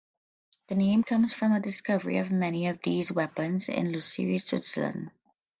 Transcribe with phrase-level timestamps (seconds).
[0.65, 5.11] The name comes from a discovery of many of these weapons in Lucerne, Switzerland.